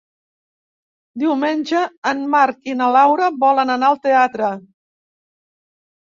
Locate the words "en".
2.11-2.23